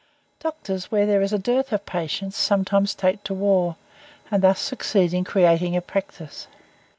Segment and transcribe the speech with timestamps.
[0.39, 3.75] Doctors, when there is a dearth of patients, sometimes take to war,
[4.31, 6.47] and thus succeed in creating a "practice."